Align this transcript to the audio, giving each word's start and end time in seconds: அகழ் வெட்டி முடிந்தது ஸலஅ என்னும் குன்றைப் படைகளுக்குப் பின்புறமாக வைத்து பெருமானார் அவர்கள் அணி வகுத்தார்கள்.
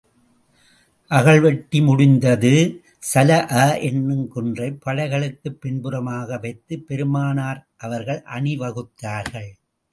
அகழ் 1.11 1.39
வெட்டி 1.39 1.81
முடிந்தது 1.81 2.53
ஸலஅ 3.13 3.81
என்னும் 3.81 4.25
குன்றைப் 4.35 4.79
படைகளுக்குப் 4.85 5.61
பின்புறமாக 5.61 6.37
வைத்து 6.37 6.79
பெருமானார் 6.79 7.67
அவர்கள் 7.77 8.21
அணி 8.21 8.59
வகுத்தார்கள். 8.59 9.51